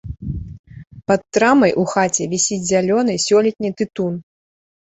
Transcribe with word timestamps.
Пад 1.11 1.21
трамай 1.37 1.71
у 1.81 1.85
хаце 1.93 2.23
вісіць 2.33 2.59
зялёны 2.73 3.13
сёлетні 3.27 3.75
тытун. 3.83 4.13